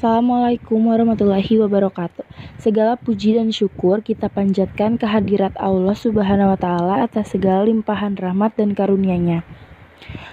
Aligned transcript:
Assalamualaikum 0.00 0.80
warahmatullahi 0.88 1.60
wabarakatuh. 1.60 2.24
Segala 2.56 2.96
puji 2.96 3.36
dan 3.36 3.52
syukur 3.52 4.00
kita 4.00 4.32
panjatkan 4.32 4.96
kehadirat 4.96 5.52
Allah 5.60 5.92
Subhanahu 5.92 6.56
wa 6.56 6.56
taala 6.56 7.04
atas 7.04 7.36
segala 7.36 7.68
limpahan 7.68 8.16
rahmat 8.16 8.56
dan 8.56 8.72
karunia-Nya. 8.72 9.44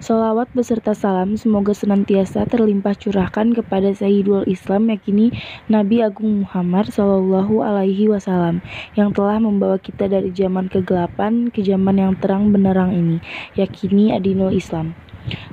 Salawat 0.00 0.48
beserta 0.56 0.96
salam 0.96 1.36
semoga 1.36 1.76
senantiasa 1.76 2.48
terlimpah 2.48 2.96
curahkan 2.96 3.52
kepada 3.52 3.92
Sayyidul 3.92 4.48
Islam 4.48 4.88
yakini 4.88 5.30
Nabi 5.68 6.00
Agung 6.00 6.42
Muhammad 6.42 6.88
Shallallahu 6.88 7.60
Alaihi 7.60 8.08
Wasallam 8.08 8.64
yang 8.96 9.12
telah 9.12 9.36
membawa 9.36 9.76
kita 9.76 10.08
dari 10.08 10.32
zaman 10.32 10.72
kegelapan 10.72 11.52
ke 11.52 11.60
zaman 11.60 12.00
yang 12.00 12.12
terang 12.16 12.48
benerang 12.50 12.96
ini, 12.96 13.16
yakini 13.54 14.16
Adinul 14.16 14.56
Islam. 14.56 14.96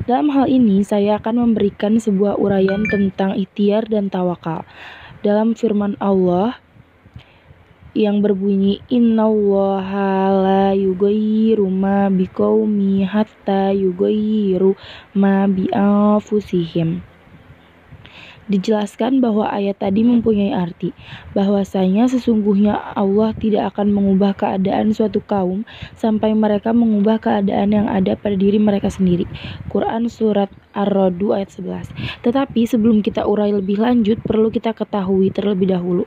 Dalam 0.07 0.31
hal 0.31 0.47
ini, 0.47 0.79
saya 0.81 1.19
akan 1.19 1.43
memberikan 1.51 1.99
sebuah 1.99 2.39
uraian 2.39 2.87
tentang 2.87 3.35
ikhtiar 3.35 3.83
dan 3.91 4.07
tawakal. 4.07 4.63
Dalam 5.25 5.57
firman 5.59 5.99
Allah 5.99 6.55
yang 7.97 8.21
berbunyi 8.21 8.85
Innallaha 8.85 10.29
la 10.29 10.65
yughayyiru 10.77 11.65
ma 11.73 12.13
biqaumi 12.13 13.01
hatta 13.09 13.73
yughayyiru 13.73 14.77
ma 15.17 15.49
bi. 15.49 15.65
Dijelaskan 18.47 19.19
bahwa 19.19 19.51
ayat 19.51 19.83
tadi 19.83 20.07
mempunyai 20.07 20.55
arti 20.55 20.95
bahwasanya 21.35 22.07
sesungguhnya 22.07 22.79
Allah 22.95 23.35
tidak 23.35 23.75
akan 23.75 23.91
mengubah 23.91 24.39
keadaan 24.39 24.95
suatu 24.95 25.19
kaum 25.19 25.67
sampai 25.99 26.31
mereka 26.31 26.71
mengubah 26.71 27.19
keadaan 27.19 27.75
yang 27.75 27.87
ada 27.91 28.15
pada 28.15 28.39
diri 28.39 28.55
mereka 28.55 28.87
sendiri. 28.87 29.27
Quran 29.67 30.07
surat 30.07 30.47
Ar-Ra'd 30.77 31.17
ayat 31.33 31.49
11. 31.49 31.89
Tetapi 32.21 32.61
sebelum 32.69 33.01
kita 33.01 33.25
urai 33.25 33.49
lebih 33.57 33.81
lanjut 33.81 34.21
perlu 34.21 34.53
kita 34.53 34.77
ketahui 34.77 35.33
terlebih 35.33 35.73
dahulu 35.73 36.05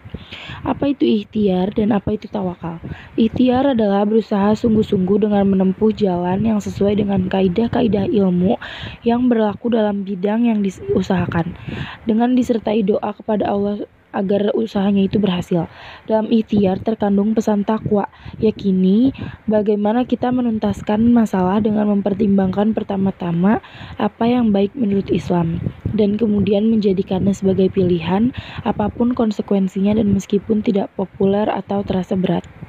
apa 0.61 0.93
itu 0.93 1.05
ikhtiar 1.09 1.73
dan 1.73 1.91
apa 1.91 2.15
itu 2.15 2.29
tawakal. 2.29 2.79
Ikhtiar 3.17 3.73
adalah 3.73 4.05
berusaha 4.05 4.53
sungguh-sungguh 4.55 5.27
dengan 5.27 5.49
menempuh 5.49 5.93
jalan 5.97 6.45
yang 6.45 6.61
sesuai 6.61 7.01
dengan 7.01 7.27
kaidah-kaidah 7.33 8.09
ilmu 8.13 8.61
yang 9.03 9.27
berlaku 9.27 9.73
dalam 9.73 10.05
bidang 10.05 10.47
yang 10.47 10.61
diusahakan. 10.61 11.57
Dengan 12.05 12.37
disertai 12.37 12.85
doa 12.85 13.17
kepada 13.17 13.49
Allah 13.49 13.85
agar 14.13 14.51
usahanya 14.55 15.07
itu 15.07 15.19
berhasil. 15.23 15.67
Dalam 16.07 16.29
ikhtiar 16.31 16.83
terkandung 16.83 17.33
pesan 17.37 17.63
takwa, 17.67 18.07
yakini 18.43 19.15
bagaimana 19.49 20.05
kita 20.07 20.31
menuntaskan 20.35 21.11
masalah 21.11 21.59
dengan 21.63 21.89
mempertimbangkan 21.91 22.75
pertama-tama 22.77 23.63
apa 23.99 24.25
yang 24.29 24.51
baik 24.55 24.75
menurut 24.77 25.09
Islam 25.11 25.63
dan 25.91 26.15
kemudian 26.15 26.71
menjadikannya 26.71 27.35
sebagai 27.35 27.67
pilihan 27.71 28.31
apa 28.63 28.91
pun 28.95 29.11
konsekuensinya 29.15 29.99
dan 29.99 30.15
meskipun 30.15 30.63
tidak 30.63 30.95
populer 30.95 31.51
atau 31.51 31.83
terasa 31.83 32.15
berat. 32.15 32.60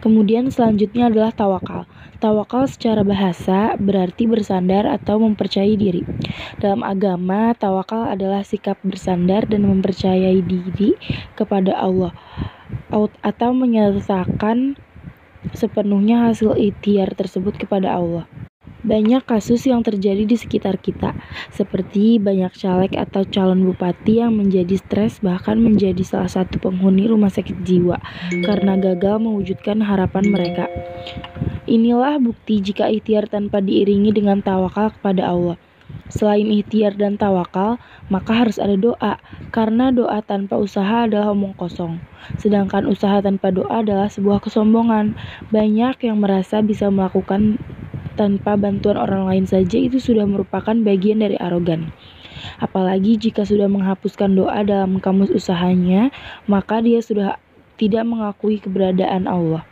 Kemudian 0.00 0.48
selanjutnya 0.48 1.12
adalah 1.12 1.32
tawakal. 1.32 1.84
Tawakal 2.20 2.68
secara 2.68 3.04
bahasa 3.04 3.76
berarti 3.76 4.24
bersandar 4.24 4.88
atau 4.88 5.20
mempercayai 5.20 5.76
diri. 5.76 6.04
Dalam 6.56 6.80
agama, 6.80 7.52
tawakal 7.52 8.08
adalah 8.08 8.40
sikap 8.40 8.80
bersandar 8.80 9.44
dan 9.44 9.68
mempercayai 9.68 10.40
diri 10.40 10.96
kepada 11.36 11.76
Allah 11.76 12.16
atau 13.20 13.50
menyertakan 13.52 14.80
sepenuhnya 15.52 16.28
hasil 16.28 16.56
ikhtiar 16.56 17.12
tersebut 17.16 17.56
kepada 17.60 17.96
Allah. 17.96 18.24
Banyak 18.80 19.28
kasus 19.28 19.68
yang 19.68 19.84
terjadi 19.84 20.24
di 20.24 20.36
sekitar 20.40 20.80
kita, 20.80 21.12
seperti 21.52 22.16
banyak 22.16 22.48
caleg 22.56 22.96
atau 22.96 23.28
calon 23.28 23.60
bupati 23.68 24.24
yang 24.24 24.32
menjadi 24.32 24.80
stres 24.80 25.20
bahkan 25.20 25.60
menjadi 25.60 26.00
salah 26.00 26.32
satu 26.32 26.56
penghuni 26.56 27.04
rumah 27.04 27.28
sakit 27.28 27.60
jiwa 27.60 28.00
karena 28.40 28.80
gagal 28.80 29.20
mewujudkan 29.20 29.84
harapan 29.84 30.32
mereka. 30.32 30.64
Inilah 31.68 32.16
bukti 32.18 32.64
jika 32.64 32.88
ikhtiar 32.88 33.28
tanpa 33.28 33.60
diiringi 33.60 34.16
dengan 34.16 34.40
tawakal 34.40 34.96
kepada 34.96 35.28
Allah. 35.28 35.60
Selain 36.10 36.42
ikhtiar 36.50 36.98
dan 36.98 37.14
tawakal, 37.14 37.78
maka 38.10 38.34
harus 38.34 38.58
ada 38.58 38.74
doa, 38.74 39.22
karena 39.54 39.94
doa 39.94 40.18
tanpa 40.26 40.58
usaha 40.58 41.06
adalah 41.06 41.30
omong 41.30 41.54
kosong. 41.54 42.02
Sedangkan 42.42 42.90
usaha 42.90 43.22
tanpa 43.22 43.54
doa 43.54 43.86
adalah 43.86 44.10
sebuah 44.10 44.42
kesombongan. 44.42 45.14
Banyak 45.54 46.02
yang 46.02 46.18
merasa 46.18 46.66
bisa 46.66 46.90
melakukan 46.90 47.62
tanpa 48.16 48.58
bantuan 48.58 48.96
orang 48.98 49.26
lain 49.28 49.44
saja 49.46 49.76
itu 49.78 49.98
sudah 49.98 50.26
merupakan 50.26 50.72
bagian 50.72 51.22
dari 51.22 51.36
arogan. 51.38 51.92
Apalagi 52.58 53.20
jika 53.20 53.44
sudah 53.44 53.68
menghapuskan 53.68 54.32
doa 54.32 54.64
dalam 54.64 54.98
kamus 54.98 55.28
usahanya, 55.32 56.08
maka 56.48 56.80
dia 56.80 57.00
sudah 57.04 57.36
tidak 57.76 58.04
mengakui 58.04 58.60
keberadaan 58.60 59.28
Allah. 59.28 59.64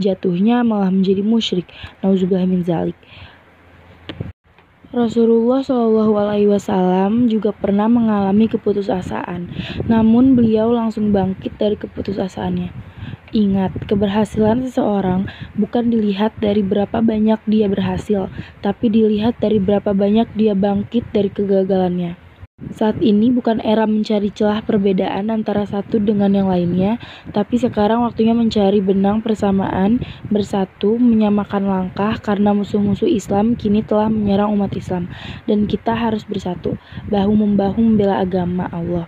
Jatuhnya 0.00 0.64
malah 0.64 0.88
menjadi 0.88 1.20
musyrik. 1.20 1.68
Nauzubillah 2.00 2.48
min 2.48 2.64
zalik. 2.64 2.96
Rasulullah 4.88 5.60
Shallallahu 5.60 6.16
Alaihi 6.16 6.48
Wasallam 6.48 7.28
juga 7.28 7.52
pernah 7.52 7.92
mengalami 7.92 8.48
keputusasaan, 8.48 9.52
namun 9.84 10.32
beliau 10.32 10.72
langsung 10.72 11.12
bangkit 11.12 11.60
dari 11.60 11.76
keputusasaannya. 11.76 12.87
Ingat, 13.28 13.76
keberhasilan 13.84 14.64
seseorang 14.64 15.28
bukan 15.52 15.92
dilihat 15.92 16.32
dari 16.40 16.64
berapa 16.64 17.04
banyak 17.04 17.36
dia 17.44 17.68
berhasil, 17.68 18.32
tapi 18.64 18.88
dilihat 18.88 19.36
dari 19.36 19.60
berapa 19.60 19.92
banyak 19.92 20.32
dia 20.32 20.56
bangkit 20.56 21.04
dari 21.12 21.28
kegagalannya. 21.28 22.16
Saat 22.72 23.04
ini 23.04 23.28
bukan 23.28 23.60
era 23.60 23.84
mencari 23.84 24.32
celah 24.32 24.64
perbedaan 24.64 25.28
antara 25.28 25.68
satu 25.68 26.00
dengan 26.00 26.32
yang 26.32 26.48
lainnya, 26.48 26.96
tapi 27.36 27.60
sekarang 27.60 28.02
waktunya 28.02 28.32
mencari 28.32 28.80
benang 28.80 29.20
persamaan, 29.20 30.00
bersatu, 30.32 30.96
menyamakan 30.96 31.68
langkah 31.68 32.16
karena 32.18 32.56
musuh-musuh 32.56 33.06
Islam 33.06 33.60
kini 33.60 33.84
telah 33.84 34.08
menyerang 34.08 34.56
umat 34.56 34.72
Islam 34.72 35.12
dan 35.44 35.68
kita 35.68 35.92
harus 35.94 36.24
bersatu, 36.24 36.80
bahu-membahu 37.12 37.76
membela 37.76 38.24
agama 38.24 38.66
Allah. 38.72 39.04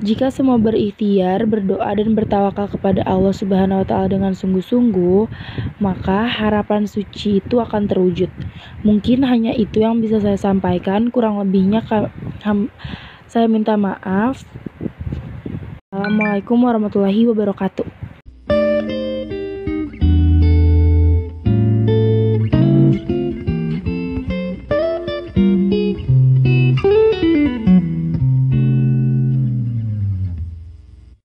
Jika 0.00 0.32
semua 0.32 0.56
berikhtiar, 0.56 1.44
berdoa 1.44 1.92
dan 1.92 2.16
bertawakal 2.16 2.72
kepada 2.72 3.04
Allah 3.04 3.36
Subhanahu 3.36 3.84
wa 3.84 3.86
taala 3.86 4.08
dengan 4.08 4.32
sungguh-sungguh, 4.32 5.28
maka 5.76 6.24
harapan 6.24 6.88
suci 6.88 7.44
itu 7.44 7.60
akan 7.60 7.84
terwujud. 7.84 8.32
Mungkin 8.80 9.28
hanya 9.28 9.52
itu 9.52 9.84
yang 9.84 10.00
bisa 10.00 10.16
saya 10.24 10.40
sampaikan, 10.40 11.12
kurang 11.12 11.36
lebihnya 11.36 11.84
saya 13.28 13.46
minta 13.46 13.76
maaf. 13.76 14.40
Assalamualaikum 15.92 16.56
warahmatullahi 16.64 17.28
wabarakatuh. 17.28 18.09